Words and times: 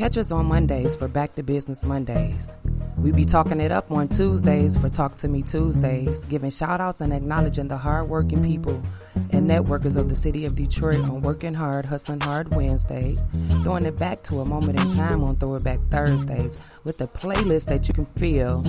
Catch 0.00 0.16
us 0.16 0.32
on 0.32 0.46
Mondays 0.46 0.96
for 0.96 1.08
Back 1.08 1.34
to 1.34 1.42
Business 1.42 1.84
Mondays. 1.84 2.54
We 2.96 3.12
be 3.12 3.26
talking 3.26 3.60
it 3.60 3.70
up 3.70 3.90
on 3.90 4.08
Tuesdays 4.08 4.78
for 4.78 4.88
Talk 4.88 5.16
to 5.16 5.28
Me 5.28 5.42
Tuesdays, 5.42 6.24
giving 6.24 6.48
shout 6.50 6.80
outs 6.80 7.02
and 7.02 7.12
acknowledging 7.12 7.68
the 7.68 7.76
hardworking 7.76 8.42
people 8.42 8.82
and 9.28 9.46
networkers 9.46 10.00
of 10.00 10.08
the 10.08 10.16
city 10.16 10.46
of 10.46 10.56
Detroit 10.56 11.00
on 11.00 11.20
Working 11.20 11.52
Hard, 11.52 11.84
Hustling 11.84 12.20
Hard 12.20 12.56
Wednesdays, 12.56 13.26
throwing 13.62 13.84
it 13.84 13.98
back 13.98 14.22
to 14.22 14.36
a 14.36 14.44
moment 14.46 14.80
in 14.80 14.90
time 14.94 15.22
on 15.22 15.36
Throw 15.36 15.56
It 15.56 15.64
Back 15.64 15.80
Thursdays 15.90 16.56
with 16.84 16.98
a 17.02 17.06
playlist 17.06 17.66
that 17.66 17.86
you 17.86 17.92
can 17.92 18.06
feel 18.16 18.64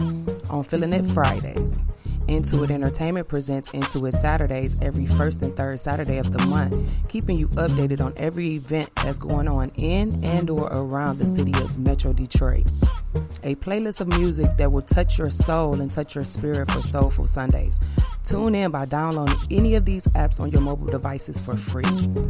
on 0.49 0.65
Feeling 0.65 0.91
It 0.91 1.05
Fridays. 1.13 1.79
Intuit 2.31 2.71
Entertainment 2.71 3.27
presents 3.27 3.71
Intuit 3.71 4.13
Saturdays 4.13 4.81
every 4.81 5.05
first 5.05 5.41
and 5.41 5.53
third 5.53 5.81
Saturday 5.81 6.17
of 6.17 6.31
the 6.31 6.39
month, 6.45 6.79
keeping 7.09 7.37
you 7.37 7.49
updated 7.49 8.01
on 8.01 8.13
every 8.15 8.53
event 8.53 8.89
that's 8.95 9.19
going 9.19 9.49
on 9.49 9.69
in 9.75 10.13
and 10.23 10.49
or 10.49 10.67
around 10.71 11.17
the 11.17 11.25
city 11.25 11.51
of 11.61 11.77
Metro 11.77 12.13
Detroit. 12.13 12.71
A 13.43 13.55
playlist 13.55 13.99
of 13.99 14.07
music 14.07 14.47
that 14.55 14.71
will 14.71 14.81
touch 14.81 15.17
your 15.17 15.29
soul 15.29 15.81
and 15.81 15.91
touch 15.91 16.15
your 16.15 16.23
spirit 16.23 16.71
for 16.71 16.81
Soulful 16.81 17.27
Sundays. 17.27 17.81
Tune 18.31 18.55
in 18.55 18.71
by 18.71 18.85
downloading 18.85 19.35
any 19.51 19.75
of 19.75 19.83
these 19.83 20.05
apps 20.07 20.39
on 20.39 20.49
your 20.51 20.61
mobile 20.61 20.87
devices 20.87 21.41
for 21.41 21.57
free. 21.57 21.83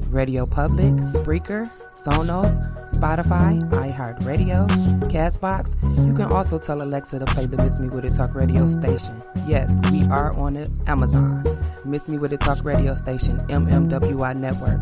Radio 0.10 0.48
Public, 0.48 0.94
Spreaker, 0.96 1.64
Sonos, 1.92 2.58
Spotify, 2.90 3.62
iHeartRadio, 3.70 4.68
Castbox. 5.12 5.76
You 6.08 6.16
can 6.16 6.34
also 6.34 6.58
tell 6.58 6.82
Alexa 6.82 7.20
to 7.20 7.26
play 7.26 7.46
the 7.46 7.58
Miss 7.58 7.80
Me 7.80 7.88
With 7.88 8.06
It 8.06 8.16
Talk 8.16 8.34
radio 8.34 8.66
station. 8.66 9.22
Yes, 9.46 9.76
we 9.92 10.02
are 10.06 10.36
on 10.40 10.66
Amazon. 10.88 11.44
Miss 11.86 12.10
Me 12.10 12.18
With 12.18 12.34
It 12.34 12.42
Talk 12.42 12.66
radio 12.66 12.96
station, 12.96 13.38
MMWI 13.48 14.36
Network. 14.36 14.82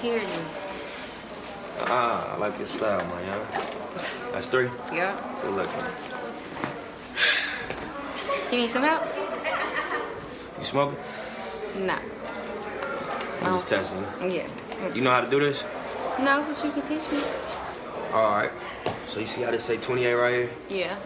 Here 0.00 0.18
it 0.18 0.22
is. 0.22 0.44
Ah, 1.80 2.34
I 2.34 2.38
like 2.38 2.56
your 2.56 2.68
style, 2.68 3.04
man. 3.08 3.26
Yeah? 3.26 3.77
That's 3.94 4.48
three. 4.48 4.70
Yeah. 4.92 5.18
Good 5.42 5.54
looking. 5.54 5.84
You 8.52 8.58
need 8.62 8.70
some 8.70 8.82
help? 8.82 9.02
You 10.58 10.64
smoking? 10.64 10.98
Nah. 11.86 11.98
I'm 13.42 13.54
just 13.54 13.68
testing. 13.68 14.04
you. 14.22 14.38
Yeah. 14.38 14.46
Mm. 14.80 14.96
You 14.96 15.02
know 15.02 15.10
how 15.10 15.20
to 15.20 15.30
do 15.30 15.40
this? 15.40 15.64
No, 16.18 16.44
but 16.48 16.64
you 16.64 16.70
can 16.72 16.82
teach 16.82 17.10
me. 17.10 17.20
All 18.12 18.32
right. 18.32 18.50
So 19.06 19.20
you 19.20 19.26
see 19.26 19.42
how 19.42 19.50
they 19.50 19.58
say 19.58 19.76
28 19.76 20.14
right 20.14 20.34
here? 20.34 20.50
Yeah. 20.68 20.98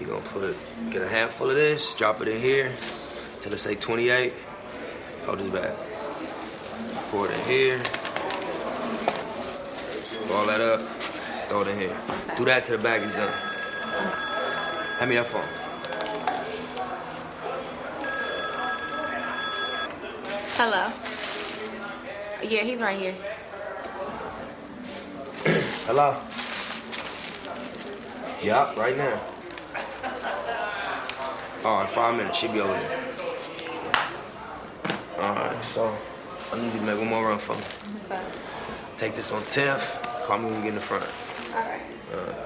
You're 0.00 0.10
gonna 0.10 0.24
put 0.26 0.56
get 0.90 1.02
a 1.02 1.08
handful 1.08 1.48
of 1.48 1.56
this, 1.56 1.94
drop 1.94 2.20
it 2.20 2.28
in 2.28 2.40
here 2.40 2.72
till 3.40 3.52
it 3.52 3.58
say 3.58 3.74
28. 3.76 4.32
Hold 5.24 5.38
this 5.38 5.50
back. 5.50 5.74
Pour 7.10 7.30
it 7.30 7.38
in 7.38 7.44
here. 7.44 7.82
Roll 10.30 10.46
that 10.46 10.60
up. 10.60 10.95
Throw 11.56 11.64
it 11.64 11.68
in 11.68 11.78
here. 11.78 11.96
Do 12.36 12.44
that 12.44 12.64
till 12.64 12.76
the 12.76 12.82
bag 12.82 13.00
is 13.00 13.12
done. 13.12 13.32
Hand 14.98 15.08
me 15.08 15.16
that 15.16 15.26
phone. 15.26 15.40
Hello. 20.58 20.92
Yeah, 22.42 22.62
he's 22.62 22.82
right 22.82 22.98
here. 22.98 23.14
Hello. 25.86 26.20
Yup, 28.42 28.76
right 28.76 28.98
now. 28.98 29.18
Oh, 31.64 31.68
All 31.68 31.80
right, 31.80 31.88
five 31.88 32.16
minutes. 32.16 32.36
She'll 32.36 32.52
be 32.52 32.60
over 32.60 32.70
there. 32.70 33.00
All 35.20 35.34
right, 35.34 35.64
so 35.64 35.96
I 36.52 36.58
need 36.58 36.74
you 36.74 36.80
to 36.80 36.84
make 36.84 36.98
one 36.98 37.08
more 37.08 37.24
run 37.24 37.38
for 37.38 37.54
me. 37.54 37.62
Take 38.98 39.14
this 39.14 39.32
on 39.32 39.42
Tiff. 39.44 39.98
Call 40.24 40.36
me 40.36 40.50
when 40.50 40.56
you 40.56 40.60
get 40.60 40.68
in 40.68 40.74
the 40.74 40.80
front. 40.82 41.06
All 41.56 41.62
right. 41.62 41.80
Uh, 42.12 42.16
All 42.16 42.24
right, 42.26 42.44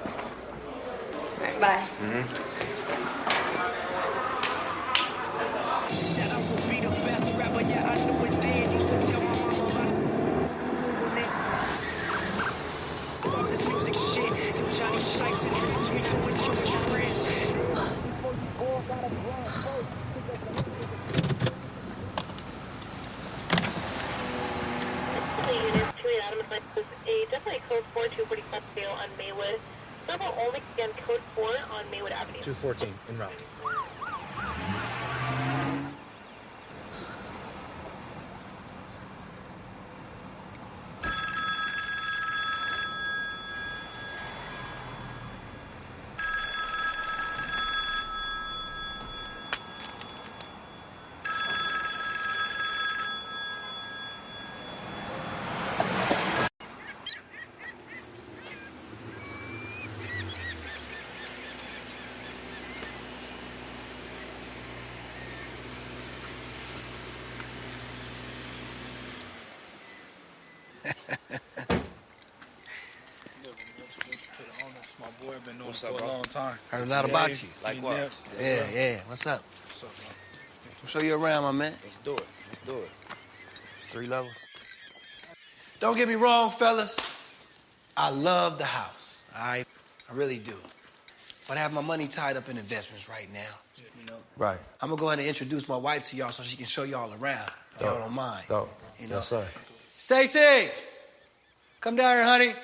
bye. 1.40 1.49
mm-hmm. 1.49 1.49
units, 1.49 1.49
two 1.49 1.49
eight 1.49 1.49
Adams 1.49 1.49
Line 1.60 1.86
is 26.76 26.84
a 27.06 27.26
definitely 27.30 27.62
code 27.68 27.84
4 27.92 28.04
245 28.04 28.62
sale 28.74 28.90
on 28.90 29.08
Maywood. 29.18 29.60
Several 30.06 30.34
only 30.40 30.60
again 30.74 30.90
code 31.06 31.20
4 31.34 31.46
on 31.72 31.90
Maywood 31.90 32.12
Avenue. 32.12 32.42
214 32.42 32.92
in 33.08 33.18
route. 33.18 33.32
My 74.98 75.06
boy 75.22 75.34
been 75.44 75.56
knowing 75.58 75.68
What's 75.68 75.80
for 75.80 75.88
up, 75.88 75.94
a 75.94 75.98
bro? 75.98 76.06
long 76.06 76.22
time. 76.24 76.58
Heard 76.70 76.86
a 76.86 76.90
lot 76.90 77.08
about 77.08 77.42
you. 77.42 77.48
Like 77.62 77.82
what? 77.82 77.96
Nip. 77.98 78.12
Yeah, 78.40 78.70
yeah. 78.72 78.98
What's 79.06 79.26
up? 79.26 79.42
What's 79.64 79.84
up, 79.84 79.90
bro? 79.96 80.14
I'm 80.82 80.86
show 80.88 81.00
you 81.00 81.14
around, 81.14 81.42
my 81.42 81.52
man. 81.52 81.74
Let's 81.82 81.98
do 81.98 82.16
it. 82.16 82.24
Let's 82.48 82.66
do 82.66 82.78
it. 82.78 82.90
It's 83.78 83.92
three 83.92 84.06
level. 84.06 84.30
Don't 85.80 85.96
get 85.96 86.08
me 86.08 86.14
wrong, 86.14 86.50
fellas. 86.50 86.98
I 87.96 88.10
love 88.10 88.58
the 88.58 88.64
house. 88.64 89.22
All 89.36 89.42
right, 89.46 89.66
I 90.10 90.14
really 90.14 90.38
do. 90.38 90.54
But 91.48 91.56
I 91.56 91.60
have 91.60 91.72
my 91.72 91.80
money 91.82 92.06
tied 92.06 92.36
up 92.36 92.48
in 92.48 92.56
investments 92.58 93.08
right 93.08 93.28
now. 93.32 93.40
You 93.76 94.06
know, 94.06 94.16
Right. 94.36 94.58
I'm 94.80 94.88
gonna 94.88 95.00
go 95.00 95.08
ahead 95.08 95.18
and 95.18 95.28
introduce 95.28 95.68
my 95.68 95.76
wife 95.76 96.04
to 96.04 96.16
y'all 96.16 96.28
so 96.28 96.42
she 96.42 96.56
can 96.56 96.66
show 96.66 96.84
y'all 96.84 97.12
around. 97.20 97.50
If 97.76 97.80
Y'all 97.82 97.90
Dope. 97.94 98.04
don't 98.04 98.14
mind. 98.14 98.44
Dope. 98.48 98.70
You 98.98 99.08
know. 99.08 99.16
Yes, 99.16 99.28
sir. 99.28 99.44
Stacy, 100.00 100.70
come 101.78 101.94
down 101.94 102.14
here, 102.16 102.24
honey. 102.24 102.46
Yeah, 102.46 102.54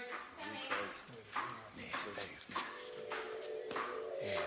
thanks, 2.15 2.47
man. 2.49 2.65
Yeah. 4.23 4.41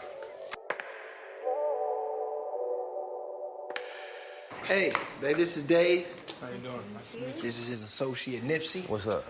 Hey, 4.66 4.92
babe, 5.22 5.38
this 5.38 5.56
is 5.56 5.66
Dave. 5.66 6.08
How 6.42 6.48
you 6.48 6.58
doing? 6.58 6.81
Nice 6.96 7.12
to 7.12 7.19
meet 7.19 7.36
you. 7.36 7.42
This 7.44 7.60
is 7.60 7.68
his 7.68 7.84
associate 7.84 8.44
Nipsey. 8.44 8.90
What's 8.90 9.06
up? 9.06 9.24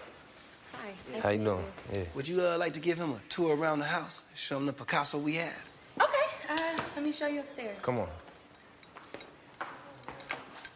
Hi. 0.72 0.94
How 1.22 1.30
you 1.32 1.44
doing? 1.44 1.66
Yeah. 1.92 2.04
Would 2.16 2.30
you 2.30 2.42
uh, 2.42 2.58
like 2.58 2.72
to 2.74 2.80
give 2.80 2.98
him 2.98 3.12
a 3.12 3.20
tour 3.28 3.58
around 3.58 3.80
the 3.80 3.86
house? 3.86 4.24
Show 4.36 4.56
him 4.56 4.68
the 4.68 4.74
Picasso 4.74 5.18
we 5.18 5.36
have? 5.36 5.66
Okay. 6.02 6.28
Uh, 6.50 6.78
let 6.96 7.04
me 7.04 7.12
show 7.12 7.28
you 7.28 7.42
upstairs. 7.42 7.78
Come 7.82 8.00
on. 8.00 8.08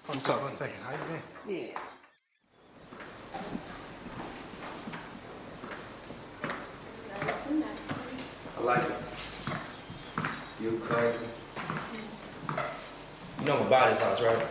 I'm 0.10 0.19
talking. 0.19 0.44
One 0.44 0.52
second. 0.52 0.75
How 0.84 0.92
you 0.92 0.98
been? 1.48 1.56
Yeah. 1.72 1.80
I 8.56 8.62
like 8.66 8.84
it. 8.84 8.96
You 10.62 10.81
crazy. 10.94 11.25
You 13.40 13.45
know 13.45 13.54
I'm 13.54 13.57
gonna 13.60 13.69
buy 13.69 13.90
this 13.94 14.01
house, 14.01 14.22
right? 14.22 14.45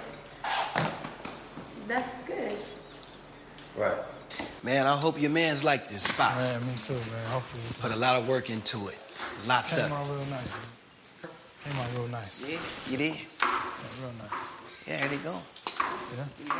That's 1.89 2.09
good. 2.27 2.53
Right. 3.77 3.97
Man, 4.63 4.87
I 4.87 4.97
hope 4.97 5.21
your 5.21 5.31
man's 5.31 5.65
like 5.65 5.89
this 5.89 6.03
spot. 6.03 6.37
Man, 6.37 6.67
me 6.67 6.73
too, 6.83 6.93
man. 6.95 7.27
Hopefully. 7.31 7.63
Put 7.81 7.93
a 7.93 7.97
lot 7.97 8.17
of 8.21 8.29
work 8.29 8.51
into 8.51 8.89
it. 8.89 8.97
Lots 9.47 9.75
Came 9.77 9.87
of 9.87 9.91
it. 9.91 9.95
out 9.95 10.07
real 10.09 10.19
nice. 10.27 10.31
man. 10.31 11.31
Came 11.65 11.81
out 11.81 11.93
real 11.97 12.09
nice. 12.09 12.47
Yeah, 12.49 12.59
you 12.91 12.97
did. 12.97 13.15
Yeah, 13.15 13.63
real 14.01 14.13
nice. 14.19 14.87
Yeah, 14.87 14.99
there 15.01 15.09
they 15.09 15.17
go. 15.19 15.41
Yeah. 16.17 16.55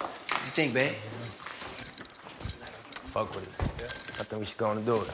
What 0.00 0.44
you 0.44 0.50
think, 0.50 0.74
babe? 0.74 0.92
Fuck 3.12 3.34
with 3.34 3.44
it. 3.46 4.20
I 4.20 4.24
think 4.24 4.40
we 4.40 4.46
should 4.46 4.58
go 4.58 4.66
on 4.66 4.76
and 4.78 4.86
do 4.86 5.00
it. 5.02 5.10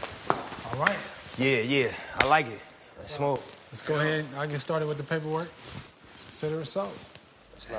All 0.72 0.80
right. 0.80 0.96
Yeah, 1.38 1.58
yeah. 1.60 1.92
I 2.20 2.26
like 2.26 2.46
it. 2.46 2.60
It's 3.02 3.12
smooth. 3.14 3.40
Let's 3.70 3.82
go 3.82 3.94
ahead. 3.98 4.24
I'll 4.36 4.46
get 4.46 4.60
started 4.60 4.86
with 4.88 4.98
the 4.98 5.04
paperwork. 5.04 5.50
Consider 6.26 6.60
it 6.60 6.66
so. 6.66 6.88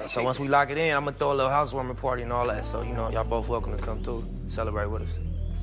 So 0.07 0.23
once 0.23 0.39
we 0.39 0.47
lock 0.47 0.69
it 0.71 0.77
in, 0.77 0.95
I'm 0.95 1.05
gonna 1.05 1.15
throw 1.17 1.33
a 1.33 1.35
little 1.35 1.51
housewarming 1.51 1.95
party 1.95 2.23
and 2.23 2.33
all 2.33 2.47
that. 2.47 2.65
So 2.65 2.81
you 2.81 2.93
know, 2.93 3.09
y'all 3.11 3.23
both 3.23 3.47
welcome 3.47 3.77
to 3.77 3.83
come 3.83 4.03
through, 4.03 4.25
celebrate 4.47 4.87
with 4.87 5.03
us. 5.03 5.09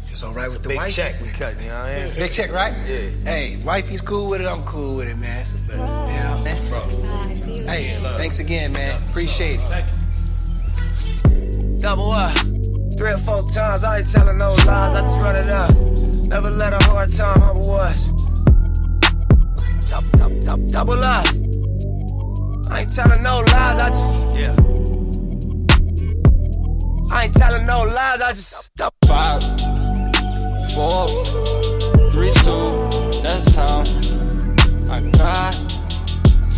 It's 0.09 0.23
all 0.23 0.33
right 0.33 0.51
with 0.51 0.63
the 0.63 0.71
Big 0.71 0.79
wife. 0.79 0.95
check 0.95 1.21
we 1.21 1.29
cutting, 1.29 1.61
you 1.61 1.69
know 1.69 1.79
what 1.81 1.89
I 1.89 2.05
mean? 2.07 2.15
Big 2.17 2.33
check, 2.33 2.53
right? 2.53 2.73
Yeah. 2.87 3.11
Hey, 3.25 3.57
wifey's 3.65 4.01
cool 4.01 4.29
with 4.31 4.41
it. 4.41 4.47
I'm 4.47 4.65
cool 4.65 4.97
with 4.97 5.09
it, 5.09 5.17
man. 5.17 5.41
It's 5.43 5.55
better, 5.55 5.79
you 5.79 5.87
know, 5.87 6.43
man. 6.45 6.69
Bro. 6.69 6.81
I 7.05 7.35
see 7.35 7.59
you. 7.59 7.67
Hey, 7.67 8.01
thanks 8.17 8.39
again, 8.41 8.73
man. 8.73 9.01
Appreciate 9.11 9.61
it. 9.61 9.69
Thank 9.69 9.87
you. 11.67 11.79
Double 11.79 12.11
up. 12.11 12.37
Three 12.97 13.13
or 13.13 13.19
four 13.19 13.43
times, 13.49 13.85
I 13.85 13.99
ain't 13.99 14.11
telling 14.11 14.37
no 14.39 14.51
lies, 14.51 14.69
I 14.69 15.01
just 15.01 15.19
run 15.21 15.37
it 15.37 15.49
up. 15.49 15.75
Never 16.29 16.51
let 16.51 16.73
a 16.73 16.85
hard 16.85 17.13
time 17.13 17.41
humble 17.41 17.71
us. 17.73 18.11
Dou- 19.91 20.19
dou- 20.19 20.41
dou- 20.41 20.67
Double 20.69 21.03
up. 21.03 21.27
I 22.71 22.81
ain't 22.83 22.95
telling 22.95 23.23
no 23.25 23.41
lies, 23.41 23.79
I 23.79 23.89
just. 23.89 24.37
Yeah. 24.37 24.55
I 27.11 27.25
ain't 27.25 27.35
telling 27.35 27.67
no 27.67 27.83
lies, 27.83 28.21
I 28.21 28.33
just. 28.33 28.71
Five, 29.07 29.43
four, 30.75 31.09
three, 32.11 32.31
two, 32.45 33.21
that's 33.21 33.53
time. 33.53 33.87
I 34.89 35.01
got 35.19 35.55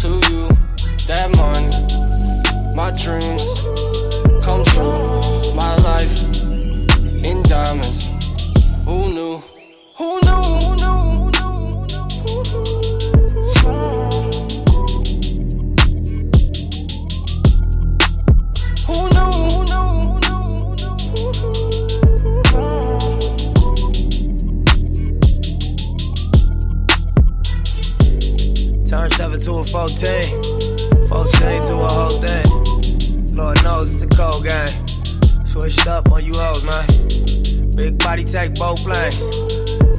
to 0.00 0.20
you 0.30 0.48
that 1.06 1.34
money. 1.34 1.70
My 2.76 2.90
dreams 2.90 3.44
come 4.44 4.62
true. 4.64 5.54
My 5.54 5.74
life 5.76 6.14
in 7.24 7.42
diamonds. 7.44 8.04
Who 8.84 9.08
knew? 9.14 9.42
Who 9.96 10.20
knew? 10.20 10.71
14. 29.82 31.08
14 31.08 31.62
to 31.62 31.74
a 31.74 31.88
whole 31.88 32.16
thing. 32.18 33.34
Lord 33.34 33.64
knows 33.64 33.92
it's 33.92 34.02
a 34.02 34.16
cold 34.16 34.44
game. 34.44 34.86
Switched 35.44 35.88
up 35.88 36.12
on 36.12 36.24
you 36.24 36.34
hoes, 36.34 36.64
man. 36.64 36.86
Big 37.74 37.98
body 37.98 38.24
take 38.24 38.54
both 38.54 38.86
lanes. 38.86 39.16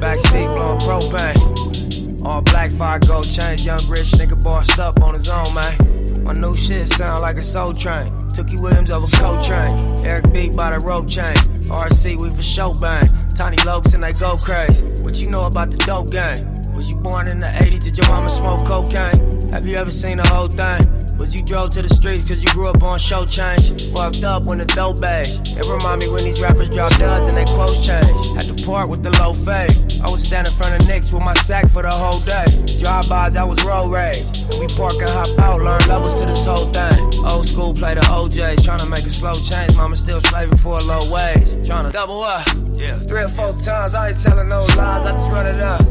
Backseat 0.00 0.52
blowing 0.52 0.80
propane. 0.80 2.24
All 2.24 2.40
black 2.40 2.70
fire 2.70 2.98
gold 2.98 3.28
chains. 3.28 3.62
Young 3.62 3.86
rich 3.86 4.12
nigga 4.12 4.42
bossed 4.42 4.78
up 4.78 5.02
on 5.02 5.12
his 5.12 5.28
own, 5.28 5.52
man. 5.52 6.24
My 6.24 6.32
new 6.32 6.56
shit 6.56 6.88
sound 6.94 7.20
like 7.20 7.36
a 7.36 7.42
soul 7.42 7.74
train. 7.74 8.04
Tookie 8.30 8.58
Williams 8.58 8.90
over 8.90 9.06
Coltrane. 9.18 9.98
Eric 10.02 10.32
B 10.32 10.48
by 10.48 10.70
the 10.70 10.82
rope 10.82 11.10
chain. 11.10 11.36
RC, 11.64 12.18
we 12.18 12.30
for 12.30 12.42
show 12.42 12.72
bang. 12.72 13.10
Tiny 13.34 13.58
Lokes 13.58 13.92
and 13.92 14.02
they 14.02 14.14
go 14.14 14.38
crazy. 14.38 14.82
What 15.02 15.20
you 15.20 15.28
know 15.28 15.44
about 15.44 15.70
the 15.70 15.76
dope 15.76 16.10
game? 16.10 16.72
Was 16.72 16.88
you 16.88 16.96
born 16.96 17.28
in 17.28 17.40
the 17.40 17.48
80s? 17.48 17.84
Did 17.84 17.98
your 17.98 18.08
mama 18.08 18.30
smoke 18.30 18.64
cocaine? 18.64 19.33
Have 19.54 19.68
you 19.68 19.76
ever 19.76 19.92
seen 19.92 20.16
the 20.16 20.26
whole 20.26 20.48
thing? 20.48 21.06
But 21.16 21.32
you 21.32 21.40
drove 21.40 21.70
to 21.74 21.82
the 21.82 21.88
streets 21.88 22.24
cause 22.24 22.42
you 22.42 22.50
grew 22.50 22.66
up 22.66 22.82
on 22.82 22.98
show 22.98 23.24
change. 23.24 23.88
Fucked 23.92 24.24
up 24.24 24.42
when 24.42 24.58
the 24.58 24.64
dope 24.64 25.00
bags. 25.00 25.38
It 25.56 25.64
remind 25.64 26.00
me 26.00 26.10
when 26.10 26.24
these 26.24 26.40
rappers 26.40 26.68
drop 26.68 26.90
duds 26.96 27.28
and 27.28 27.36
they 27.36 27.44
quotes 27.44 27.86
change. 27.86 28.34
Had 28.34 28.48
to 28.48 28.64
part 28.64 28.90
with 28.90 29.04
the 29.04 29.10
low 29.22 29.32
fade. 29.32 30.00
I 30.02 30.08
was 30.08 30.24
standing 30.24 30.52
in 30.52 30.58
front 30.58 30.74
of 30.74 30.88
Knicks 30.88 31.12
with 31.12 31.22
my 31.22 31.34
sack 31.34 31.70
for 31.70 31.82
the 31.82 31.90
whole 31.92 32.18
day. 32.18 32.46
Drive-bys, 32.80 33.36
I 33.36 33.44
was 33.44 33.64
road 33.64 33.92
rage. 33.92 34.26
We 34.58 34.66
park 34.74 34.96
and 34.96 35.08
hop 35.08 35.38
out, 35.38 35.60
learn 35.60 35.86
levels 35.86 36.14
to 36.14 36.26
this 36.26 36.44
whole 36.44 36.66
thing. 36.72 37.24
Old 37.24 37.46
school 37.46 37.72
play 37.72 37.94
the 37.94 38.00
OJs, 38.00 38.64
trying 38.64 38.80
to 38.80 38.90
make 38.90 39.04
a 39.04 39.10
slow 39.10 39.38
change. 39.38 39.72
Mama 39.76 39.94
still 39.94 40.20
slaving 40.20 40.58
for 40.58 40.80
a 40.80 40.82
low 40.82 41.08
wage. 41.08 41.64
Trying 41.64 41.86
to 41.86 41.92
double 41.92 42.24
up. 42.24 42.44
Yeah. 42.72 42.98
Three 42.98 43.22
or 43.22 43.28
four 43.28 43.52
times, 43.52 43.94
I 43.94 44.08
ain't 44.08 44.20
telling 44.20 44.48
no 44.48 44.62
lies, 44.76 45.06
I 45.06 45.12
just 45.12 45.30
run 45.30 45.46
it 45.46 45.60
up. 45.60 45.86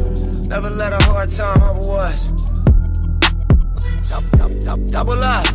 Never 0.49 0.69
let 0.69 0.91
a 0.91 1.01
hard 1.05 1.31
time 1.31 1.61
humble 1.61 1.91
us. 1.91 2.42
Dou- 4.13 4.37
dou- 4.37 4.59
dou- 4.59 4.87
Double 4.89 5.23
up. 5.23 5.45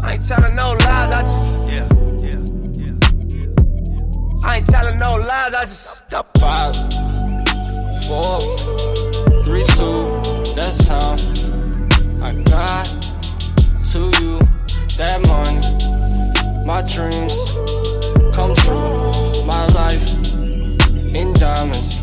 I 0.00 0.12
ain't 0.14 0.24
telling 0.28 0.54
no 0.54 0.72
lies, 0.84 1.10
I 1.10 1.22
just. 1.22 1.58
Yeah, 1.68 1.88
yeah, 2.22 2.38
yeah. 2.78 4.44
I 4.44 4.56
ain't 4.58 4.66
telling 4.68 4.96
no 5.00 5.16
lies, 5.16 5.52
I 5.54 5.64
just. 5.64 6.08
dou- 6.08 6.22
Five, 6.38 6.74
four, 8.06 8.56
three, 9.42 9.64
two, 9.74 10.22
that's 10.54 10.86
time. 10.86 11.18
I 12.22 12.32
got 12.44 12.86
to 13.90 14.00
you 14.20 14.38
that 14.96 15.20
money. 15.26 15.60
My 16.64 16.82
dreams 16.82 17.34
come 18.36 18.54
true. 18.54 19.44
My 19.46 19.66
life 19.66 20.06
in 21.12 21.32
diamonds. 21.34 21.98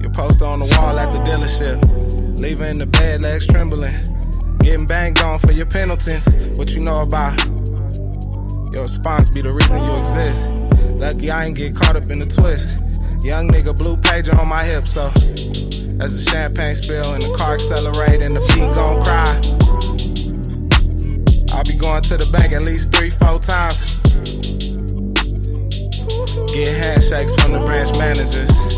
Your 0.00 0.10
poster 0.12 0.44
on 0.44 0.60
the 0.60 0.76
wall 0.78 0.98
at 0.98 1.12
the 1.12 1.18
dealership. 1.20 2.40
Leaving 2.40 2.66
in 2.68 2.78
the 2.78 2.86
bed, 2.86 3.20
legs 3.20 3.46
trembling. 3.46 3.94
Getting 4.60 4.86
banged 4.86 5.20
on 5.20 5.38
for 5.38 5.52
your 5.52 5.66
penalties. 5.66 6.26
What 6.56 6.74
you 6.74 6.80
know 6.80 7.00
about? 7.00 7.38
Your 8.72 8.82
response 8.82 9.28
be 9.28 9.42
the 9.42 9.52
reason 9.52 9.84
you 9.84 9.96
exist. 9.96 10.50
Lucky 11.00 11.30
I 11.30 11.46
ain't 11.46 11.56
get 11.56 11.74
caught 11.74 11.96
up 11.96 12.10
in 12.10 12.18
the 12.18 12.26
twist. 12.26 12.68
Young 13.22 13.48
nigga, 13.48 13.76
blue 13.76 13.96
pager 13.96 14.38
on 14.38 14.48
my 14.48 14.64
hip, 14.64 14.88
so 14.88 15.06
as 16.00 16.16
the 16.16 16.30
champagne 16.30 16.74
spill 16.74 17.12
and 17.12 17.22
the 17.22 17.34
car 17.34 17.54
accelerate 17.54 18.22
and 18.22 18.34
the 18.34 18.40
beat 18.40 18.74
gon' 18.74 19.02
cry. 19.02 19.36
I'll 21.52 21.64
be 21.64 21.74
going 21.74 22.02
to 22.04 22.16
the 22.16 22.26
bank 22.26 22.52
at 22.52 22.62
least 22.62 22.92
three, 22.92 23.10
four 23.10 23.38
times. 23.38 23.82
Get 26.52 26.76
handshakes 26.76 27.34
from 27.34 27.52
the 27.52 27.62
branch 27.64 27.92
managers. 27.98 28.69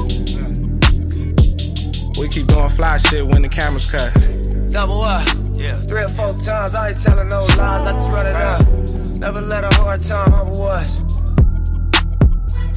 We 2.23 2.29
keep 2.29 2.47
doing 2.47 2.69
fly 2.69 2.99
shit 2.99 3.27
when 3.27 3.43
the 3.43 3.49
cameras 3.49 3.85
cut. 3.85 4.13
Double 4.71 5.01
up. 5.03 5.27
Yeah. 5.55 5.75
Three 5.81 6.05
or 6.05 6.09
four 6.09 6.33
times, 6.35 6.73
I 6.73 6.91
ain't 6.91 7.03
telling 7.03 7.29
no 7.29 7.41
lies, 7.43 7.59
I 7.59 7.93
just 7.93 8.09
run 8.11 8.27
it 8.29 8.37
up. 8.37 8.69
Never 9.19 9.41
let 9.41 9.65
a 9.65 9.75
hard 9.83 10.05
time 10.05 10.31
humble 10.31 10.63
us. 10.63 11.03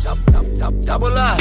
Dou- 0.04 0.18
dou- 0.34 0.54
dou- 0.56 0.82
Double 0.82 1.08
up. 1.16 1.40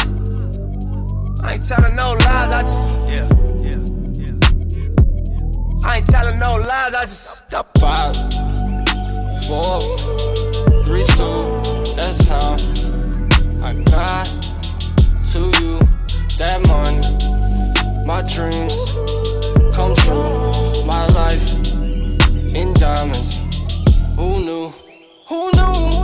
I 1.42 1.54
ain't 1.54 1.66
telling 1.66 1.96
no 1.96 2.12
lies, 2.12 2.50
I 2.52 2.62
just. 2.62 3.08
Yeah, 3.08 3.28
yeah, 3.64 3.80
yeah. 4.20 5.88
I 5.88 5.96
ain't 5.96 6.06
telling 6.06 6.38
no 6.38 6.56
lies, 6.56 6.94
I 6.94 7.04
just. 7.04 7.48
dou- 7.48 7.62
Five, 7.80 8.14
four, 9.46 9.96
three, 10.82 11.04
two, 11.16 11.94
that's 11.96 12.28
time. 12.28 12.60
I 13.62 13.72
got 13.90 14.26
to 15.32 15.50
you 15.60 15.80
that 16.38 16.60
money, 16.66 17.00
my 18.06 18.20
dreams 18.22 18.74
come 19.74 19.94
true, 19.94 20.84
my 20.84 21.06
life 21.08 21.50
in 22.54 22.74
diamonds. 22.74 23.38
Who 24.16 24.40
knew? 24.40 24.72
Who 25.28 25.50
knew? 25.52 26.03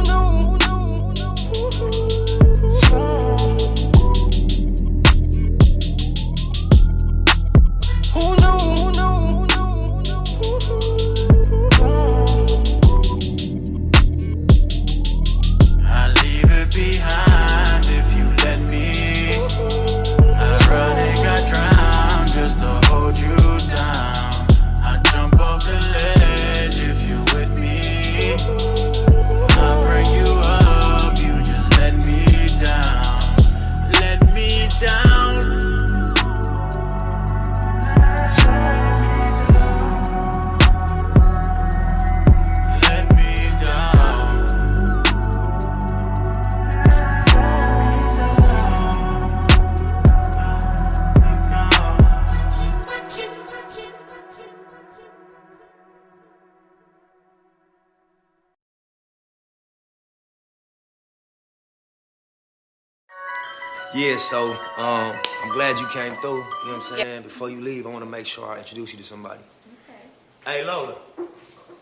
Yeah, 63.93 64.19
so 64.19 64.53
um, 64.79 65.17
I'm 65.43 65.53
glad 65.53 65.77
you 65.81 65.87
came 65.89 66.15
through. 66.17 66.37
You 66.37 66.37
know 66.37 66.45
what 66.45 66.75
I'm 66.75 66.83
saying? 66.83 67.07
Yeah. 67.09 67.21
Before 67.21 67.51
you 67.51 67.61
leave, 67.61 67.87
I 67.87 67.91
want 67.91 68.05
to 68.05 68.11
make 68.11 68.25
sure 68.25 68.47
I 68.47 68.59
introduce 68.59 68.93
you 68.93 68.99
to 68.99 69.05
somebody. 69.05 69.43
Okay. 69.43 70.59
Hey, 70.59 70.65
Lola, 70.65 70.97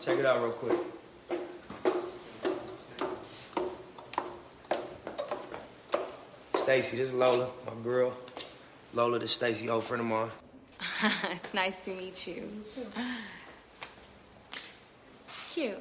check 0.01 0.17
it 0.17 0.25
out 0.25 0.41
real 0.41 0.51
quick. 0.51 0.77
Stacy, 6.55 6.97
this 6.97 7.09
is 7.09 7.13
Lola, 7.13 7.47
my 7.67 7.73
girl. 7.83 8.17
Lola, 8.95 9.19
this 9.19 9.33
Stacy, 9.33 9.69
old 9.69 9.83
friend 9.83 10.01
of 10.01 10.07
mine. 10.07 10.31
it's 11.31 11.53
nice 11.53 11.79
to 11.81 11.93
meet 11.93 12.25
you. 12.25 12.49
Cute. 15.53 15.77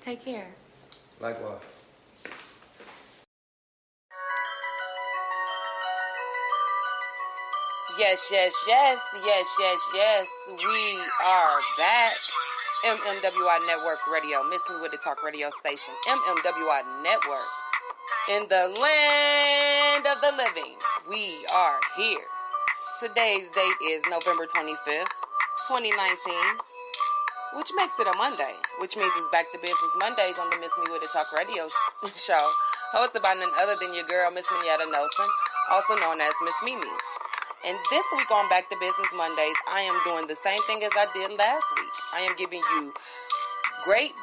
Take 0.00 0.24
care. 0.24 0.48
Likewise. 1.20 1.60
Yes, 7.98 8.28
yes, 8.30 8.54
yes, 8.68 9.00
yes, 9.26 9.46
yes, 9.58 9.80
yes. 9.92 10.28
We 10.48 11.00
are 11.26 11.58
back. 11.78 12.14
MMWI 12.84 13.66
Network 13.66 13.98
Radio. 14.12 14.44
Miss 14.44 14.62
Me 14.70 14.76
with 14.80 14.92
the 14.92 14.98
Talk 14.98 15.24
Radio 15.24 15.50
Station. 15.50 15.92
MMWI 16.06 17.02
Network. 17.02 17.50
In 18.30 18.46
the 18.46 18.70
land 18.80 20.06
of 20.06 20.14
the 20.20 20.32
living, 20.38 20.78
we 21.10 21.26
are 21.52 21.80
here. 21.96 22.22
Today's 23.02 23.50
date 23.50 23.78
is 23.82 24.00
November 24.08 24.46
25th, 24.46 25.10
2019, 25.66 25.90
which 27.56 27.70
makes 27.76 27.98
it 27.98 28.06
a 28.06 28.16
Monday, 28.16 28.54
which 28.78 28.96
means 28.96 29.10
it's 29.16 29.28
back 29.32 29.50
to 29.50 29.58
business 29.58 29.92
Mondays 29.98 30.38
on 30.38 30.48
the 30.50 30.56
Miss 30.58 30.70
Me 30.78 30.84
with 30.92 31.02
the 31.02 31.08
Talk 31.12 31.26
Radio 31.36 31.66
show, 32.14 32.50
hosted 32.94 33.22
by 33.22 33.34
none 33.34 33.50
other 33.58 33.74
than 33.80 33.92
your 33.92 34.04
girl, 34.04 34.30
Miss 34.30 34.46
Minyetta 34.46 34.86
Nelson, 34.92 35.26
also 35.72 35.96
known 35.96 36.20
as 36.20 36.34
Miss 36.44 36.54
Mimi. 36.64 36.86
And 37.66 37.74
this 37.90 38.06
week 38.14 38.30
on 38.30 38.48
Back 38.48 38.70
to 38.70 38.76
Business 38.78 39.10
Mondays, 39.18 39.58
I 39.66 39.82
am 39.82 39.98
doing 40.06 40.30
the 40.30 40.38
same 40.38 40.62
thing 40.70 40.86
as 40.86 40.94
I 40.94 41.10
did 41.10 41.34
last 41.34 41.66
week. 41.74 41.94
I 42.14 42.20
am 42.22 42.38
giving 42.38 42.62
you 42.62 42.94
great 43.82 44.14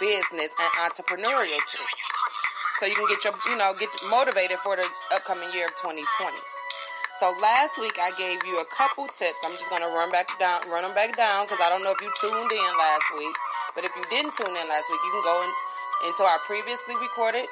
business 0.00 0.48
and 0.56 0.70
entrepreneurial 0.80 1.60
tips 1.68 2.04
so 2.80 2.88
you 2.88 2.96
can 2.96 3.04
get 3.12 3.20
your, 3.20 3.36
you 3.52 3.56
know, 3.60 3.76
get 3.76 3.92
motivated 4.08 4.56
for 4.64 4.80
the 4.80 4.88
upcoming 5.12 5.52
year 5.52 5.68
of 5.68 5.76
2020. 5.76 6.00
So 7.20 7.36
last 7.44 7.76
week 7.76 8.00
I 8.00 8.08
gave 8.16 8.40
you 8.48 8.64
a 8.64 8.68
couple 8.72 9.04
tips. 9.12 9.36
I'm 9.44 9.52
just 9.60 9.68
gonna 9.68 9.92
run 9.92 10.08
back 10.08 10.32
down, 10.40 10.64
run 10.72 10.80
them 10.80 10.96
back 10.96 11.12
down 11.20 11.44
because 11.44 11.60
I 11.60 11.68
don't 11.68 11.84
know 11.84 11.92
if 11.92 12.00
you 12.00 12.08
tuned 12.16 12.48
in 12.48 12.72
last 12.80 13.04
week. 13.12 13.36
But 13.76 13.84
if 13.84 13.92
you 13.92 14.04
didn't 14.08 14.32
tune 14.32 14.56
in 14.56 14.66
last 14.72 14.88
week, 14.88 15.04
you 15.04 15.12
can 15.20 15.24
go 15.28 15.36
in, 15.44 15.50
into 16.08 16.24
our 16.24 16.40
previously 16.48 16.96
recorded 16.96 17.44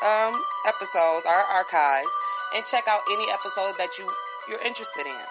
um, 0.00 0.40
episodes, 0.64 1.28
our 1.28 1.44
archives, 1.52 2.14
and 2.56 2.64
check 2.64 2.88
out 2.88 3.04
any 3.12 3.28
episode 3.28 3.76
that 3.76 4.00
you 4.00 4.08
you're 4.48 4.62
interested 4.64 5.06
in. 5.06 5.26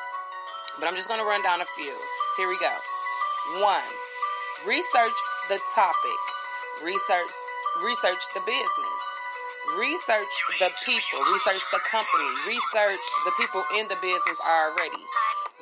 But 0.80 0.88
I'm 0.88 0.96
just 0.96 1.10
gonna 1.10 1.26
run 1.26 1.42
down 1.42 1.62
a 1.62 1.66
few. 1.76 1.94
Here 2.38 2.48
we 2.48 2.58
go. 2.60 2.74
One, 3.62 3.92
research 4.68 5.18
the 5.50 5.60
topic. 5.74 6.20
Research 6.86 7.34
research 7.84 8.22
the 8.34 8.42
business. 8.46 9.02
Research 9.80 10.34
the 10.60 10.70
people. 10.86 11.20
Research 11.34 11.64
the 11.72 11.80
company. 11.90 12.30
Research 12.48 13.00
the 13.26 13.32
people 13.38 13.64
in 13.78 13.88
the 13.88 13.98
business 14.02 14.40
already. 14.48 15.04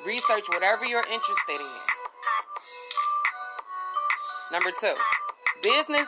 Research 0.05 0.47
whatever 0.49 0.85
you're 0.85 1.07
interested 1.11 1.59
in. 1.59 1.79
Number 4.51 4.71
two, 4.79 4.93
business 5.63 6.07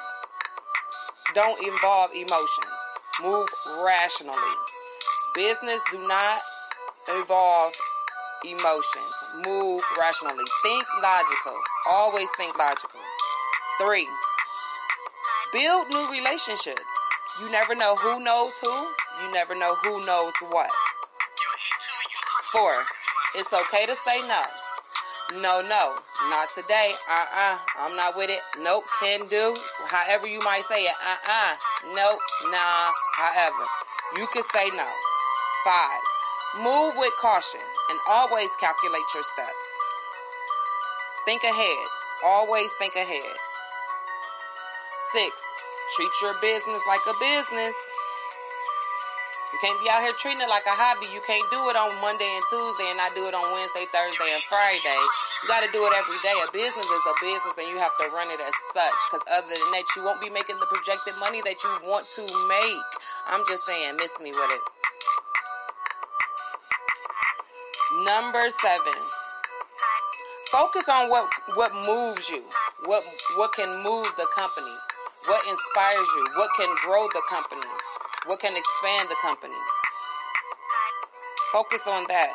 don't 1.34 1.62
involve 1.64 2.12
emotions. 2.14 2.80
Move 3.22 3.50
rationally. 3.86 4.56
Business 5.36 5.82
do 5.92 6.08
not 6.08 6.40
involve 7.10 7.74
emotions. 8.46 9.36
Move 9.46 9.82
rationally. 9.98 10.46
Think 10.64 10.86
logical. 11.02 11.58
Always 11.90 12.30
think 12.38 12.58
logical. 12.58 13.00
Three, 13.82 14.08
build 15.54 15.88
new 15.90 16.10
relationships. 16.12 16.82
You 17.42 17.52
never 17.52 17.76
know 17.76 17.96
who 17.96 18.20
knows 18.20 18.58
who. 18.60 18.74
You 19.24 19.34
never 19.34 19.56
know 19.56 19.76
who 19.84 20.06
knows 20.06 20.34
what. 20.50 20.70
Four, 22.52 22.74
it's 23.36 23.54
okay 23.54 23.86
to 23.86 23.96
say 23.96 24.22
no. 24.28 24.42
No, 25.42 25.62
no, 25.68 25.96
not 26.30 26.50
today. 26.50 26.94
Uh 27.10 27.14
uh-uh, 27.14 27.54
uh, 27.54 27.58
i 27.80 27.88
am 27.90 27.98
not 27.98 28.16
with 28.16 28.30
it. 28.30 28.40
Nope, 28.62 28.84
can 29.02 29.28
do. 29.28 29.58
However 29.88 30.26
you 30.26 30.40
might 30.40 30.64
say 30.64 30.84
it. 30.84 30.96
Uh 31.04 31.18
uh, 31.28 31.56
nope, 31.94 32.20
nah, 32.50 32.92
however. 33.14 33.64
You 34.18 34.26
can 34.32 34.44
say 34.44 34.70
no. 34.70 34.88
Five, 35.66 36.00
move 36.56 36.96
with 36.98 37.14
caution 37.20 37.62
and 37.90 38.00
always 38.10 38.50
calculate 38.60 39.08
your 39.14 39.24
steps. 39.24 39.68
Think 41.26 41.44
ahead. 41.44 41.88
Always 42.26 42.72
think 42.80 42.96
ahead. 42.96 43.36
Six, 45.12 45.32
treat 45.96 46.12
your 46.22 46.34
business 46.42 46.82
like 46.88 47.04
a 47.08 47.14
business. 47.20 47.76
You 49.54 49.60
can't 49.64 49.80
be 49.82 49.90
out 49.90 50.06
here 50.06 50.14
treating 50.20 50.44
it 50.44 50.52
like 50.52 50.70
a 50.70 50.76
hobby. 50.76 51.10
You 51.16 51.22
can't 51.26 51.48
do 51.50 51.58
it 51.72 51.76
on 51.80 51.90
Monday 51.98 52.30
and 52.30 52.46
Tuesday 52.46 52.94
and 52.94 52.98
not 53.02 53.16
do 53.18 53.26
it 53.26 53.34
on 53.34 53.42
Wednesday, 53.58 53.90
Thursday, 53.90 54.30
and 54.36 54.44
Friday. 54.46 55.02
You 55.42 55.46
got 55.50 55.66
to 55.66 55.72
do 55.74 55.82
it 55.90 55.98
every 55.98 56.22
day. 56.22 56.36
A 56.46 56.50
business 56.54 56.86
is 56.86 57.04
a 57.10 57.16
business 57.24 57.56
and 57.58 57.66
you 57.66 57.82
have 57.82 57.96
to 57.98 58.06
run 58.14 58.30
it 58.30 58.38
as 58.44 58.54
such. 58.70 59.00
Because 59.10 59.26
other 59.32 59.50
than 59.50 59.72
that, 59.74 59.88
you 59.98 60.06
won't 60.06 60.22
be 60.22 60.30
making 60.30 60.62
the 60.62 60.70
projected 60.70 61.18
money 61.18 61.42
that 61.42 61.58
you 61.64 61.72
want 61.82 62.06
to 62.20 62.24
make. 62.46 62.88
I'm 63.26 63.42
just 63.50 63.66
saying, 63.66 63.98
miss 63.98 64.14
me 64.22 64.30
with 64.30 64.52
it. 64.54 64.77
Number 68.04 68.50
seven. 68.62 68.94
Focus 70.52 70.88
on 70.88 71.10
what 71.10 71.28
what 71.56 71.74
moves 71.74 72.30
you. 72.30 72.44
What 72.86 73.04
what 73.38 73.54
can 73.54 73.82
move 73.82 74.06
the 74.18 74.28
company. 74.36 74.76
What 75.26 75.46
inspires 75.48 76.08
you? 76.16 76.28
What 76.36 76.50
can 76.58 76.70
grow 76.86 77.08
the 77.08 77.22
company? 77.28 77.68
What 78.28 78.40
can 78.40 78.56
expand 78.56 79.10
the 79.10 79.16
company? 79.22 79.58
Focus 81.52 81.88
on 81.88 82.06
that. 82.08 82.30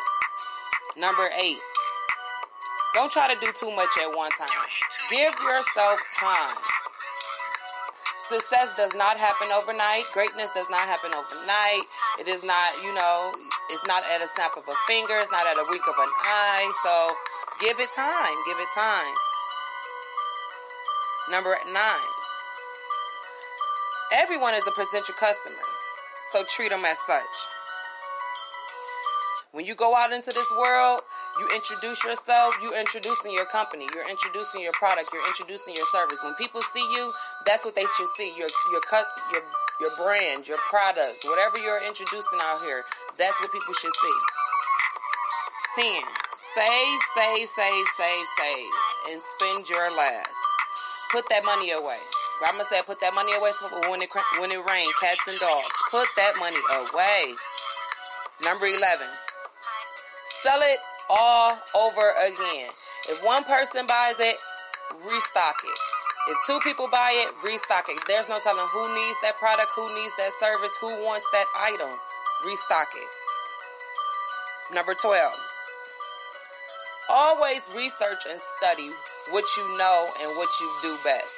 Number 0.99 1.31
eight. 1.39 1.63
Don't 2.95 3.13
try 3.13 3.33
to 3.33 3.39
do 3.41 3.53
too 3.53 3.71
much 3.71 3.91
at 4.03 4.17
one 4.17 4.31
time. 4.33 4.49
Give 5.11 5.33
yourself 5.47 6.01
time. 6.19 6.57
Success 8.29 8.77
does 8.77 8.95
not 8.95 9.17
happen 9.17 9.49
overnight. 9.53 10.05
Greatness 10.13 10.51
does 10.51 10.69
not 10.71 10.89
happen 10.89 11.13
overnight. 11.15 11.83
It 12.19 12.29
is 12.29 12.45
not, 12.45 12.71
you 12.83 12.95
know, 12.95 13.33
it's 13.73 13.87
not 13.87 14.03
at 14.15 14.23
a 14.23 14.29
snap 14.29 14.53
of 14.57 14.69
a 14.69 14.77
finger. 14.87 15.17
It's 15.19 15.33
not 15.33 15.47
at 15.47 15.57
a 15.57 15.65
wink 15.69 15.83
of 15.89 15.97
an 15.97 16.13
eye. 16.23 16.69
So 16.85 16.95
give 17.65 17.81
it 17.81 17.91
time. 17.91 18.37
Give 18.47 18.59
it 18.61 18.69
time. 18.75 19.15
Number 21.31 21.57
nine. 21.73 22.13
Everyone 24.13 24.53
is 24.53 24.67
a 24.67 24.71
potential 24.73 25.15
customer, 25.19 25.57
so 26.31 26.45
treat 26.45 26.69
them 26.69 26.85
as 26.85 26.99
such. 27.07 27.39
When 29.53 29.65
you 29.65 29.75
go 29.75 29.97
out 29.97 30.13
into 30.13 30.33
this 30.33 30.47
world, 30.59 31.01
you 31.41 31.49
introduce 31.55 32.05
yourself, 32.05 32.55
you're 32.63 32.79
introducing 32.79 33.33
your 33.33 33.47
company, 33.47 33.87
you're 33.95 34.09
introducing 34.09 34.61
your 34.61 34.73
product, 34.73 35.09
you're 35.15 35.27
introducing 35.27 35.75
your 35.75 35.87
service. 35.93 36.23
When 36.23 36.35
people 36.35 36.61
see 36.61 36.81
you, 36.93 37.11
that's 37.47 37.65
what 37.65 37.75
they 37.75 37.87
should 37.97 38.09
see. 38.17 38.33
Your 38.37 38.49
your 38.73 38.81
cut 38.83 39.07
your 39.33 39.43
your 39.81 39.91
brand, 40.03 40.49
your 40.49 40.59
product, 40.69 41.25
whatever 41.25 41.59
you're 41.59 41.83
introducing 41.85 42.39
out 42.43 42.61
here, 42.65 42.85
that's 43.19 43.39
what 43.41 43.53
people 43.53 43.75
should 43.75 43.93
see. 43.93 44.19
10. 45.77 46.03
Save, 46.55 46.99
save, 47.15 47.49
save, 47.49 47.87
save, 47.97 48.27
save, 48.37 48.73
and 49.11 49.21
spend 49.37 49.69
your 49.69 49.89
last. 49.97 50.37
Put 51.11 51.29
that 51.31 51.45
money 51.45 51.71
away. 51.71 51.97
Grandma 52.39 52.65
said, 52.65 52.85
put 52.87 53.01
that 53.01 53.15
money 53.15 53.33
away 53.33 53.51
when 53.89 54.03
it 54.03 54.11
when 54.39 54.51
it 54.51 54.61
rains, 54.69 54.93
cats 55.01 55.29
and 55.29 55.39
dogs. 55.39 55.75
Put 55.91 56.09
that 56.17 56.35
money 56.39 56.61
away. 56.91 57.35
Number 58.43 58.67
11. 58.67 59.07
Sell 60.43 60.61
it 60.63 60.79
all 61.09 61.57
over 61.77 62.13
again. 62.27 62.69
If 63.09 63.25
one 63.25 63.45
person 63.45 63.87
buys 63.87 64.19
it, 64.19 64.37
restock 65.07 65.55
it. 65.65 65.92
If 66.29 66.39
two 66.47 66.61
people 66.63 66.87
buy 66.91 67.11
it, 67.15 67.35
restock 67.45 67.87
it. 67.89 67.99
There's 68.07 68.29
no 68.29 68.39
telling 68.39 68.67
who 68.71 68.95
needs 68.95 69.19
that 69.23 69.37
product, 69.39 69.71
who 69.75 69.93
needs 69.95 70.15
that 70.19 70.31
service, 70.39 70.71
who 70.81 70.87
wants 71.03 71.27
that 71.33 71.47
item. 71.59 71.91
Restock 72.47 72.89
it. 72.95 73.11
Number 74.75 74.95
12. 74.95 75.33
Always 77.11 77.69
research 77.75 78.23
and 78.31 78.39
study 78.39 78.91
what 79.31 79.45
you 79.57 79.65
know 79.79 80.07
and 80.23 80.31
what 80.39 80.49
you 80.61 80.71
do 80.83 80.97
best. 81.03 81.35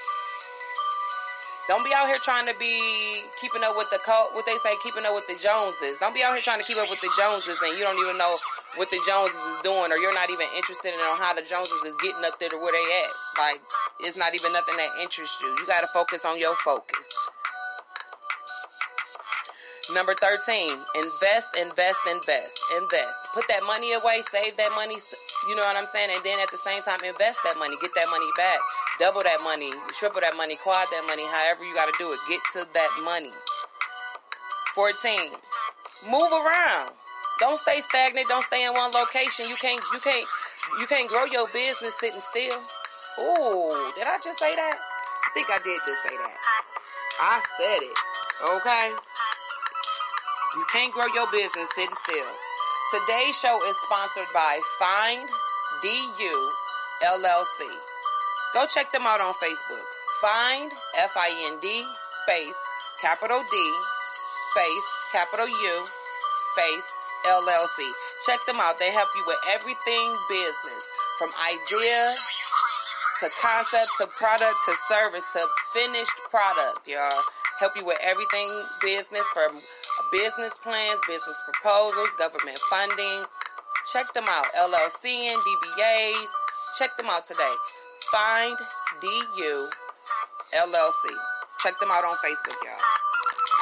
Don't 1.66 1.82
be 1.82 1.94
out 1.96 2.06
here 2.06 2.20
trying 2.20 2.44
to 2.44 2.54
be 2.60 3.24
keeping 3.40 3.64
up 3.64 3.74
with 3.80 3.88
the 3.88 3.96
co- 4.04 4.28
what 4.36 4.44
they 4.44 4.60
say, 4.60 4.76
keeping 4.84 5.06
up 5.08 5.14
with 5.14 5.26
the 5.26 5.36
Joneses. 5.40 5.96
Don't 5.98 6.12
be 6.12 6.22
out 6.22 6.34
here 6.34 6.44
trying 6.44 6.60
to 6.60 6.66
keep 6.66 6.76
up 6.76 6.90
with 6.90 7.00
the 7.00 7.08
Joneses 7.16 7.56
and 7.64 7.72
you 7.72 7.84
don't 7.88 7.96
even 8.04 8.18
know 8.18 8.36
what 8.76 8.90
the 8.90 9.00
Joneses 9.06 9.40
is 9.48 9.56
doing, 9.64 9.88
or 9.88 9.96
you're 9.96 10.12
not 10.12 10.28
even 10.28 10.44
interested 10.56 10.92
in 10.92 11.00
how 11.00 11.32
the 11.32 11.40
Joneses 11.40 11.80
is 11.86 11.96
getting 12.04 12.20
up 12.24 12.38
there 12.38 12.50
to 12.50 12.58
where 12.58 12.72
they 12.72 12.84
at. 13.00 13.12
Like 13.40 13.60
it's 14.00 14.18
not 14.18 14.34
even 14.34 14.52
nothing 14.52 14.76
that 14.76 14.90
interests 15.00 15.40
you. 15.42 15.48
You 15.48 15.66
got 15.66 15.80
to 15.80 15.86
focus 15.88 16.24
on 16.24 16.38
your 16.38 16.56
focus. 16.56 17.08
Number 19.92 20.14
13, 20.14 20.72
invest, 20.96 21.56
invest, 21.60 22.00
invest, 22.08 22.58
invest. 22.80 23.20
Put 23.34 23.44
that 23.48 23.62
money 23.66 23.92
away, 23.92 24.22
save 24.32 24.56
that 24.56 24.72
money, 24.74 24.96
you 25.48 25.54
know 25.54 25.62
what 25.62 25.76
I'm 25.76 25.84
saying? 25.84 26.08
And 26.14 26.24
then 26.24 26.40
at 26.40 26.50
the 26.50 26.56
same 26.56 26.80
time, 26.80 27.04
invest 27.04 27.40
that 27.44 27.58
money, 27.58 27.76
get 27.82 27.90
that 27.94 28.08
money 28.08 28.24
back, 28.36 28.58
double 28.98 29.22
that 29.22 29.44
money, 29.44 29.70
triple 29.98 30.22
that 30.22 30.36
money, 30.36 30.56
quad 30.56 30.88
that 30.90 31.04
money, 31.06 31.24
however 31.28 31.64
you 31.64 31.74
got 31.74 31.92
to 31.92 31.94
do 31.98 32.08
it. 32.08 32.18
Get 32.30 32.40
to 32.54 32.66
that 32.72 32.90
money. 33.04 33.30
14, 34.74 35.36
move 36.10 36.32
around. 36.32 36.90
Don't 37.40 37.58
stay 37.58 37.80
stagnant. 37.80 38.28
Don't 38.28 38.44
stay 38.44 38.64
in 38.64 38.72
one 38.72 38.90
location. 38.92 39.48
You 39.48 39.56
can't, 39.56 39.82
you 39.92 40.00
can't, 40.00 40.26
you 40.80 40.86
can't 40.86 41.08
grow 41.08 41.24
your 41.24 41.46
business 41.52 41.92
sitting 42.00 42.20
still. 42.20 42.58
Ooh, 43.20 43.92
did 43.94 44.10
I 44.10 44.18
just 44.18 44.38
say 44.38 44.50
that? 44.54 44.78
I 44.78 45.28
think 45.34 45.46
I 45.50 45.58
did 45.62 45.78
just 45.86 46.02
say 46.02 46.16
that. 46.18 46.34
I 47.22 47.38
said 47.58 47.78
it. 47.78 47.96
Okay. 48.58 48.90
You 50.56 50.64
can't 50.72 50.92
grow 50.92 51.06
your 51.14 51.26
business 51.30 51.68
sitting 51.74 51.94
still. 51.94 52.32
Today's 52.90 53.38
show 53.38 53.62
is 53.66 53.76
sponsored 53.86 54.26
by 54.34 54.58
Find 54.78 55.28
DU 55.82 56.50
LLC. 57.06 57.70
Go 58.52 58.66
check 58.66 58.90
them 58.90 59.06
out 59.06 59.20
on 59.20 59.34
Facebook. 59.34 59.86
Find 60.20 60.72
F 60.98 61.14
I 61.16 61.30
N 61.52 61.58
D 61.60 61.86
space 62.22 62.58
capital 63.00 63.42
D 63.50 63.56
space 64.50 64.86
capital 65.12 65.46
U 65.46 65.86
space 66.54 66.88
LLC. 67.26 67.90
Check 68.26 68.44
them 68.46 68.58
out. 68.58 68.78
They 68.78 68.90
help 68.90 69.08
you 69.14 69.22
with 69.26 69.38
everything 69.54 70.16
business 70.28 70.90
from 71.18 71.30
idea 71.46 72.10
to 73.20 73.30
concept 73.40 73.90
to 73.98 74.06
product 74.06 74.56
to 74.66 74.74
service 74.88 75.24
to 75.32 75.46
finished 75.72 76.18
product, 76.30 76.86
y'all. 76.88 77.22
Help 77.58 77.76
you 77.76 77.84
with 77.84 77.98
everything 78.02 78.48
business 78.82 79.26
from 79.32 79.54
business 80.10 80.58
plans, 80.58 81.00
business 81.06 81.42
proposals, 81.46 82.10
government 82.18 82.58
funding. 82.68 83.24
Check 83.92 84.06
them 84.14 84.24
out. 84.28 84.46
LLC 84.58 85.30
and 85.30 85.38
DBAs. 85.38 86.28
Check 86.78 86.96
them 86.96 87.06
out 87.06 87.26
today. 87.26 87.54
Find 88.10 88.56
DU 89.00 89.68
LLC. 90.56 91.04
Check 91.62 91.78
them 91.78 91.90
out 91.90 92.02
on 92.02 92.16
Facebook, 92.24 92.58
y'all. 92.64 92.74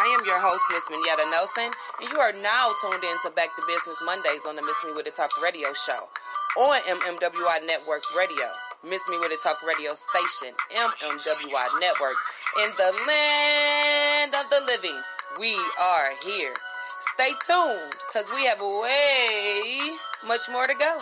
I 0.00 0.16
am 0.18 0.24
your 0.24 0.40
host, 0.40 0.60
Miss 0.72 0.84
Minyetta 0.88 1.30
Nelson, 1.30 1.70
and 2.00 2.10
you 2.10 2.18
are 2.18 2.32
now 2.32 2.72
tuned 2.80 3.04
in 3.04 3.16
to 3.22 3.30
Back 3.30 3.54
to 3.56 3.62
Business 3.68 4.02
Mondays 4.06 4.46
on 4.48 4.56
the 4.56 4.62
Miss 4.62 4.76
Me 4.84 4.92
With 4.96 5.06
It 5.06 5.14
Talk 5.14 5.30
radio 5.42 5.72
show 5.74 6.08
on 6.56 6.80
MMWI 6.80 7.66
Network 7.66 8.02
Radio. 8.16 8.48
Miss 8.84 9.00
Me 9.08 9.16
With 9.16 9.30
It 9.30 9.38
Talk 9.40 9.62
radio 9.62 9.94
station, 9.94 10.54
MMWI 10.74 11.80
Network, 11.80 12.18
in 12.64 12.68
the 12.76 12.92
land 13.06 14.34
of 14.34 14.50
the 14.50 14.60
living. 14.66 14.98
We 15.38 15.54
are 15.80 16.10
here. 16.24 16.52
Stay 17.14 17.30
tuned 17.46 17.94
because 18.08 18.28
we 18.34 18.44
have 18.46 18.58
way 18.60 19.96
much 20.26 20.40
more 20.50 20.66
to 20.66 20.74
go. 20.74 20.98